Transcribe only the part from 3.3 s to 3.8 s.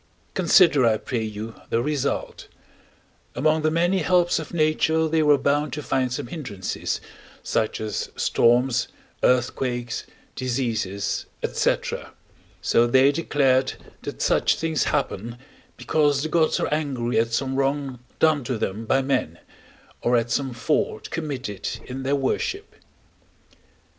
among the